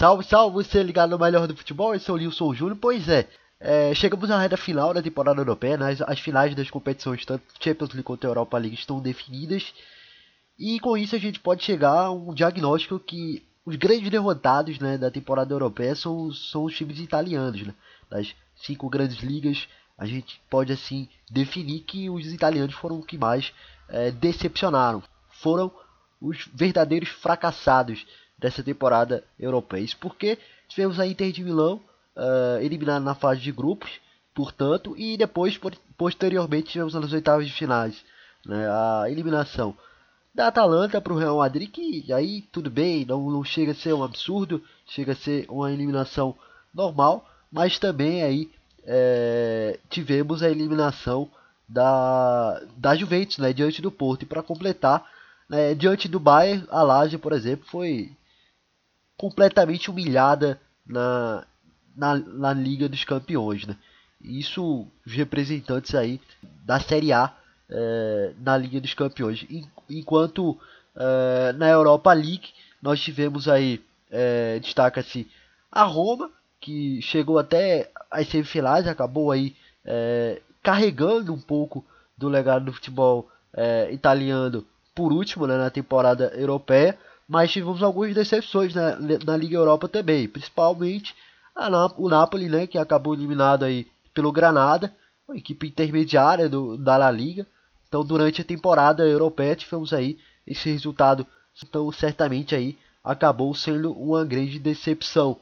Salve, 0.00 0.24
salve, 0.24 0.54
você 0.54 0.82
ligado 0.82 1.10
no 1.10 1.18
melhor 1.18 1.46
do 1.46 1.54
futebol, 1.54 1.94
esse 1.94 2.08
é 2.08 2.12
o 2.14 2.16
Wilson 2.16 2.54
Júnior. 2.54 2.78
Pois 2.80 3.06
é, 3.06 3.28
é, 3.60 3.94
chegamos 3.94 4.30
na 4.30 4.40
reta 4.40 4.56
final 4.56 4.94
da 4.94 5.02
temporada 5.02 5.38
europeia, 5.38 5.76
né? 5.76 5.90
as, 5.90 6.00
as 6.00 6.18
finais 6.18 6.54
das 6.54 6.70
competições, 6.70 7.26
tanto 7.26 7.44
Champions 7.60 7.90
League 7.90 8.04
quanto 8.04 8.26
Europa 8.26 8.56
League, 8.56 8.76
estão 8.76 8.98
definidas. 8.98 9.74
E 10.58 10.80
com 10.80 10.96
isso 10.96 11.14
a 11.14 11.18
gente 11.18 11.38
pode 11.38 11.62
chegar 11.62 12.06
a 12.06 12.10
um 12.10 12.32
diagnóstico 12.32 12.98
que 12.98 13.46
os 13.62 13.76
grandes 13.76 14.08
derrotados 14.08 14.78
né, 14.78 14.96
da 14.96 15.10
temporada 15.10 15.52
europeia 15.52 15.94
são, 15.94 16.32
são 16.32 16.64
os 16.64 16.74
times 16.74 16.98
italianos. 16.98 17.60
Né? 17.66 17.74
Das 18.08 18.34
cinco 18.56 18.88
grandes 18.88 19.18
ligas, 19.18 19.68
a 19.98 20.06
gente 20.06 20.40
pode 20.48 20.72
assim 20.72 21.10
definir 21.30 21.80
que 21.80 22.08
os 22.08 22.32
italianos 22.32 22.74
foram 22.74 23.00
os 23.00 23.04
que 23.04 23.18
mais 23.18 23.52
é, 23.86 24.10
decepcionaram. 24.10 25.02
Foram 25.28 25.70
os 26.22 26.48
verdadeiros 26.54 27.10
fracassados 27.10 28.06
dessa 28.40 28.62
temporada 28.62 29.22
europeia. 29.38 29.86
Porque 30.00 30.38
tivemos 30.66 30.98
a 30.98 31.06
Inter 31.06 31.30
de 31.30 31.44
Milão 31.44 31.80
uh, 32.16 32.60
eliminada 32.60 33.04
na 33.04 33.14
fase 33.14 33.40
de 33.40 33.52
grupos, 33.52 34.00
portanto, 34.34 34.94
e 34.96 35.16
depois, 35.16 35.60
posteriormente, 35.96 36.70
tivemos 36.70 36.94
nas 36.94 37.12
oitavas 37.12 37.46
de 37.46 37.52
finais 37.52 38.02
né, 38.46 38.66
a 38.68 39.04
eliminação 39.08 39.76
da 40.34 40.46
Atalanta 40.46 41.00
para 41.00 41.12
o 41.12 41.18
Real 41.18 41.38
Madrid, 41.38 41.70
que 41.70 42.12
aí 42.12 42.42
tudo 42.52 42.70
bem, 42.70 43.04
não, 43.04 43.30
não 43.30 43.44
chega 43.44 43.72
a 43.72 43.74
ser 43.74 43.92
um 43.92 44.04
absurdo, 44.04 44.62
chega 44.86 45.12
a 45.12 45.16
ser 45.16 45.44
uma 45.48 45.72
eliminação 45.72 46.34
normal, 46.72 47.28
mas 47.50 47.78
também 47.78 48.22
aí 48.22 48.50
é, 48.84 49.78
tivemos 49.90 50.42
a 50.42 50.48
eliminação 50.48 51.28
da, 51.68 52.60
da 52.76 52.94
Juventus 52.94 53.38
né, 53.38 53.52
diante 53.52 53.82
do 53.82 53.90
Porto. 53.90 54.22
E 54.22 54.26
para 54.26 54.42
completar, 54.42 55.04
né, 55.48 55.74
diante 55.74 56.08
do 56.08 56.20
Bayern, 56.20 56.64
a 56.70 56.82
Lazio, 56.82 57.18
por 57.18 57.32
exemplo, 57.32 57.66
foi 57.68 58.12
completamente 59.20 59.90
humilhada 59.90 60.58
na, 60.86 61.44
na, 61.94 62.16
na 62.16 62.52
Liga 62.54 62.88
dos 62.88 63.04
Campeões. 63.04 63.66
Né? 63.66 63.76
Isso 64.18 64.86
os 65.06 65.12
representantes 65.12 65.94
aí 65.94 66.18
da 66.64 66.80
Série 66.80 67.12
A 67.12 67.30
é, 67.68 68.32
na 68.40 68.56
Liga 68.56 68.80
dos 68.80 68.94
Campeões. 68.94 69.46
Enquanto 69.90 70.58
é, 70.96 71.52
na 71.52 71.68
Europa 71.68 72.10
League 72.14 72.48
nós 72.80 72.98
tivemos 72.98 73.46
aí, 73.46 73.84
é, 74.10 74.58
destaca-se 74.58 75.30
a 75.70 75.82
Roma, 75.82 76.30
que 76.58 77.02
chegou 77.02 77.38
até 77.38 77.90
as 78.10 78.26
semifinais, 78.26 78.86
acabou 78.86 79.30
aí 79.30 79.54
é, 79.84 80.40
carregando 80.62 81.34
um 81.34 81.40
pouco 81.40 81.84
do 82.16 82.26
legado 82.26 82.64
do 82.64 82.72
futebol 82.72 83.30
é, 83.52 83.92
italiano 83.92 84.64
por 84.94 85.12
último 85.12 85.46
né, 85.46 85.58
na 85.58 85.68
temporada 85.68 86.32
europeia 86.34 86.98
mas 87.30 87.52
tivemos 87.52 87.80
algumas 87.80 88.12
decepções 88.12 88.74
na, 88.74 88.96
na 89.24 89.36
Liga 89.36 89.54
Europa 89.54 89.86
também, 89.86 90.26
principalmente 90.26 91.14
o 91.96 92.08
Napoli, 92.08 92.48
né, 92.48 92.66
que 92.66 92.76
acabou 92.76 93.14
eliminado 93.14 93.64
aí 93.64 93.86
pelo 94.12 94.32
Granada, 94.32 94.92
uma 95.28 95.36
equipe 95.38 95.68
intermediária 95.68 96.48
do, 96.48 96.76
da 96.76 96.96
La 96.96 97.08
Liga. 97.08 97.46
Então, 97.86 98.04
durante 98.04 98.40
a 98.40 98.44
temporada 98.44 99.06
europeia, 99.06 99.54
tivemos 99.54 99.92
aí 99.92 100.18
esse 100.44 100.68
resultado. 100.72 101.24
Então, 101.62 101.92
certamente 101.92 102.52
aí 102.56 102.76
acabou 103.02 103.54
sendo 103.54 103.92
uma 103.92 104.24
grande 104.24 104.58
decepção. 104.58 105.38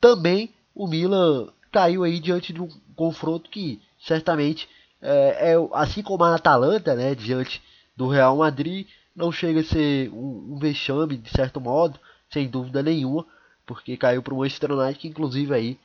Também 0.00 0.54
o 0.72 0.86
Milan 0.86 1.48
caiu 1.72 2.04
aí 2.04 2.20
diante 2.20 2.52
de 2.52 2.62
um 2.62 2.68
confronto 2.94 3.50
que 3.50 3.82
certamente 3.98 4.68
é, 5.02 5.54
é 5.54 5.68
assim 5.72 6.04
como 6.04 6.22
a 6.22 6.36
Atalanta, 6.36 6.94
né, 6.94 7.16
diante 7.16 7.60
do 7.96 8.06
Real 8.06 8.36
Madrid, 8.36 8.86
não 9.14 9.30
chega 9.32 9.60
a 9.60 9.64
ser 9.64 10.10
um, 10.10 10.54
um 10.54 10.58
vexame 10.58 11.16
de 11.16 11.30
certo 11.30 11.60
modo, 11.60 11.98
sem 12.30 12.48
dúvida 12.48 12.82
nenhuma, 12.82 13.26
porque 13.66 13.96
caiu 13.96 14.22
para 14.22 14.34
o 14.34 14.38
Manchester 14.38 14.72
United, 14.72 14.98
que 14.98 15.08
inclusive 15.08 15.54
aí 15.54 15.78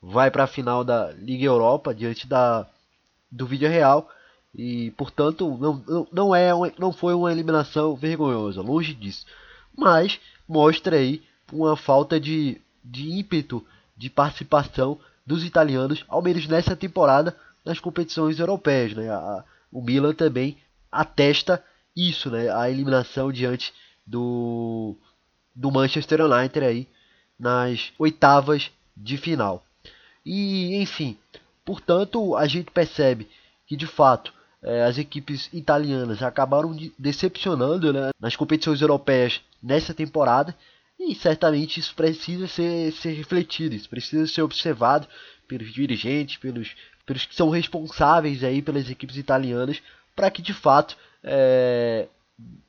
vai 0.00 0.30
para 0.30 0.44
a 0.44 0.48
final 0.48 0.84
da 0.84 1.12
Liga 1.12 1.44
Europa 1.44 1.94
diante 1.94 2.26
da 2.26 2.66
do 3.30 3.46
Vídeo 3.46 3.68
Real 3.68 4.08
e 4.54 4.90
portanto 4.92 5.58
não, 5.58 6.06
não, 6.10 6.34
é 6.34 6.50
não 6.78 6.92
foi 6.92 7.14
uma 7.14 7.30
eliminação 7.30 7.94
vergonhosa, 7.94 8.62
longe 8.62 8.94
disso, 8.94 9.26
mas 9.76 10.18
mostra 10.48 10.96
aí 10.96 11.22
uma 11.52 11.76
falta 11.76 12.18
de, 12.18 12.60
de 12.82 13.10
ímpeto 13.10 13.64
de 13.96 14.08
participação 14.08 14.98
dos 15.26 15.44
italianos, 15.44 16.04
ao 16.08 16.22
menos 16.22 16.46
nessa 16.46 16.74
temporada 16.74 17.36
nas 17.64 17.78
competições 17.78 18.38
europeias, 18.38 18.94
né? 18.94 19.08
O 19.70 19.82
Milan 19.82 20.14
também 20.14 20.56
atesta 20.90 21.62
isso, 21.98 22.30
né? 22.30 22.48
A 22.50 22.70
eliminação 22.70 23.32
diante 23.32 23.72
do, 24.06 24.94
do 25.54 25.70
Manchester 25.70 26.20
United 26.20 26.64
aí 26.64 26.86
nas 27.38 27.92
oitavas 27.98 28.70
de 28.96 29.16
final. 29.16 29.64
E 30.24 30.76
enfim, 30.76 31.16
portanto, 31.64 32.36
a 32.36 32.46
gente 32.46 32.70
percebe 32.70 33.28
que 33.66 33.76
de 33.76 33.86
fato 33.86 34.32
é, 34.62 34.84
as 34.84 34.98
equipes 34.98 35.48
italianas 35.52 36.22
acabaram 36.22 36.74
de, 36.74 36.92
decepcionando 36.98 37.92
né, 37.92 38.10
nas 38.20 38.36
competições 38.36 38.80
europeias 38.80 39.40
nessa 39.62 39.94
temporada 39.94 40.54
e 40.98 41.14
certamente 41.14 41.78
isso 41.78 41.94
precisa 41.94 42.48
ser, 42.48 42.92
ser 42.92 43.12
refletido, 43.12 43.74
isso 43.74 43.88
precisa 43.88 44.26
ser 44.26 44.42
observado 44.42 45.06
pelos 45.46 45.72
dirigentes, 45.72 46.36
pelos, 46.36 46.74
pelos 47.06 47.24
que 47.24 47.34
são 47.34 47.50
responsáveis 47.50 48.42
aí 48.42 48.60
pelas 48.60 48.90
equipes 48.90 49.16
italianas, 49.16 49.80
para 50.14 50.30
que 50.30 50.42
de 50.42 50.52
fato 50.52 50.96
é, 51.22 52.08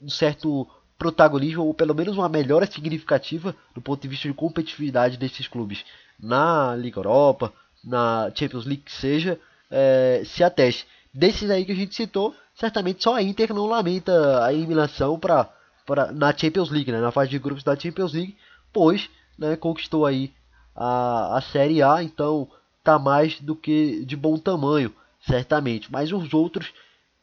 um 0.02 0.10
certo 0.10 0.68
protagonismo, 0.98 1.64
ou 1.64 1.74
pelo 1.74 1.96
menos 1.96 2.18
uma 2.18 2.28
melhora 2.28 2.70
significativa 2.70 3.56
do 3.74 3.82
ponto 3.82 4.02
de 4.02 4.08
vista 4.08 4.28
de 4.28 4.34
competitividade 4.34 5.18
desses 5.18 5.48
clubes 5.48 5.86
na 6.20 6.76
Liga 6.76 7.00
Europa, 7.00 7.54
na 7.84 8.30
Champions 8.36 8.66
League 8.66 8.84
que 8.84 8.92
seja, 8.92 9.40
é, 9.72 10.24
se 10.26 10.44
ateste. 10.44 10.86
Desses 11.14 11.50
aí 11.50 11.64
que 11.64 11.72
a 11.72 11.76
gente 11.76 11.96
citou, 11.96 12.36
certamente 12.54 13.02
só 13.02 13.16
a 13.16 13.24
Inter 13.24 13.54
não 13.54 13.66
lamenta 13.66 14.44
a 14.44 14.54
eliminação 14.54 15.18
pra, 15.18 15.50
pra, 15.86 16.12
na 16.12 16.36
Champions 16.36 16.70
League, 16.70 16.92
né, 16.92 17.00
na 17.00 17.12
fase 17.12 17.30
de 17.32 17.40
grupos 17.40 17.64
da 17.64 17.80
Champions 17.80 18.14
League, 18.14 18.38
pois 18.74 19.10
né, 19.38 19.56
conquistou 19.56 20.06
aí 20.06 20.34
a, 20.76 21.38
a 21.38 21.42
Série 21.42 21.82
A, 21.82 22.04
então 22.04 22.50
tá 22.84 23.00
mais 23.00 23.40
do 23.40 23.56
que 23.56 24.04
de 24.06 24.16
bom 24.16 24.38
tamanho, 24.38 24.94
certamente. 25.26 25.92
Mas 25.92 26.12
os 26.12 26.34
outros 26.34 26.74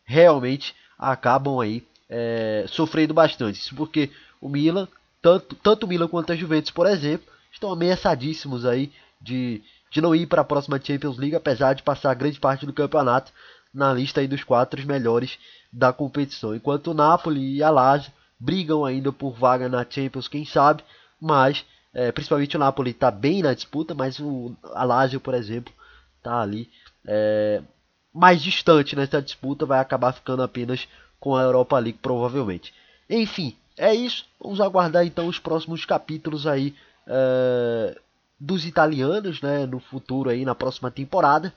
realmente 0.04 0.75
acabam 0.99 1.61
aí 1.61 1.87
é, 2.09 2.65
sofrendo 2.69 3.15
bastante. 3.15 3.61
Isso 3.61 3.75
porque 3.75 4.11
o 4.41 4.49
Milan, 4.49 4.89
tanto, 5.21 5.55
tanto 5.57 5.84
o 5.84 5.89
Milan 5.89 6.09
quanto 6.09 6.33
a 6.33 6.37
Juventus, 6.37 6.71
por 6.71 6.87
exemplo, 6.87 7.27
estão 7.53 7.73
ameaçadíssimos 7.73 8.65
aí 8.65 8.93
de, 9.21 9.62
de 9.91 10.01
não 10.01 10.15
ir 10.15 10.27
para 10.27 10.43
a 10.43 10.45
próxima 10.45 10.81
Champions 10.83 11.19
League, 11.19 11.37
apesar 11.37 11.75
de 11.75 11.83
passar 11.83 12.15
grande 12.15 12.39
parte 12.39 12.67
do 12.67 12.73
campeonato 12.73 13.33
na 13.73 13.93
lista 13.93 14.21
aí 14.21 14.29
dos 14.29 14.45
quatro 14.45 14.85
melhores 14.87 15.39
da 15.73 15.93
competição. 15.93 16.55
Enquanto 16.55 16.91
o 16.91 16.95
Napoli 16.95 17.56
e 17.56 17.62
a 17.62 17.71
Lazio 17.71 18.12
brigam 18.39 18.85
ainda 18.85 19.12
por 19.12 19.33
vaga 19.33 19.69
na 19.69 19.85
Champions, 19.89 20.29
quem 20.29 20.45
sabe, 20.45 20.83
mas 21.21 21.65
é, 21.93 22.12
principalmente 22.12 22.56
o 22.56 22.61
Napoli 22.61 22.91
está 22.91 23.11
bem 23.11 23.43
na 23.43 23.55
disputa, 23.55 23.95
mas 23.95 24.19
o 24.21 24.55
a 24.75 24.85
Lazio, 24.85 25.21
por 25.21 25.35
exemplo, 25.35 25.73
está 26.19 26.41
ali 26.41 26.71
é, 27.06 27.62
mais 28.16 28.43
distante 28.43 28.97
nessa 28.97 29.21
disputa, 29.21 29.66
vai 29.66 29.78
acabar 29.78 30.10
ficando 30.10 30.43
apenas 30.43 30.88
com 31.21 31.37
a 31.37 31.43
Europa 31.43 31.78
League 31.78 31.99
provavelmente. 32.00 32.72
Enfim, 33.10 33.54
é 33.77 33.94
isso. 33.94 34.25
Vamos 34.41 34.59
aguardar 34.59 35.04
então 35.04 35.27
os 35.27 35.38
próximos 35.38 35.84
capítulos 35.84 36.47
aí 36.47 36.75
é, 37.06 38.00
dos 38.41 38.65
italianos, 38.65 39.43
né, 39.43 39.66
no 39.66 39.78
futuro 39.78 40.31
aí 40.31 40.47
na 40.47 40.55
próxima 40.55 40.91
temporada. 40.91 41.53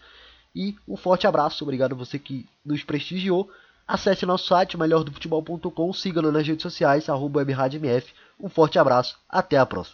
E 0.53 0.75
um 0.85 0.97
forte 0.97 1.25
abraço, 1.25 1.63
obrigado 1.63 1.93
a 1.93 1.95
você 1.95 2.19
que 2.19 2.45
nos 2.65 2.83
prestigiou. 2.83 3.49
Acesse 3.87 4.25
nosso 4.25 4.47
site 4.47 4.77
melhordofutebol.com, 4.77 5.93
siga-nos 5.93 6.33
nas 6.33 6.45
redes 6.45 6.61
sociais, 6.61 7.07
arroba 7.07 7.45
Um 8.37 8.49
forte 8.49 8.77
abraço, 8.77 9.17
até 9.29 9.57
a 9.57 9.65
próxima. 9.65 9.87